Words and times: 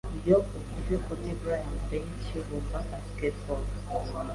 Iyo 0.25 0.37
uvuze 0.57 0.93
Kobe 1.05 1.29
Bryant 1.41 1.81
benshi 1.89 2.33
bumva 2.45 2.77
Basketball 2.89 3.63